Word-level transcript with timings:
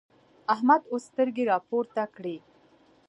احمد 0.53 0.81
اوس 0.91 1.03
سترګې 1.11 1.43
راپورته 1.51 2.03
کړې. 2.15 2.37